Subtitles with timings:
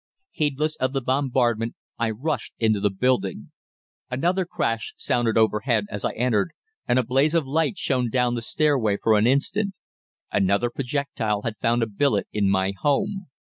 [0.31, 3.51] Heedless of the bombardment, I rushed into the building.
[4.09, 6.53] Another crash sounded overhead as I entered,
[6.87, 9.75] and a blaze of light shone down the stairway for an instant.
[10.31, 13.27] Another projectile had found a billet in my home.